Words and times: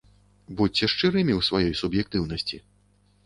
Будзьце 0.59 0.87
шчырымі 0.93 1.33
ў 1.39 1.45
сваёй 1.49 1.73
суб'ектыўнасці. 1.81 2.61